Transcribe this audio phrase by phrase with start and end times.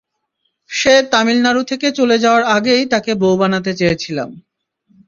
[0.69, 4.29] সে তামিল নাড়ু থেকে চলে যাওয়ার আগেই তাকে বউ বানাতে চেয়েছিলাম।